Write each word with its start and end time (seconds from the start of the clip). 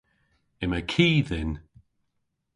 Yma 0.63 0.79
ki 0.91 1.07
dhyn. 1.27 1.51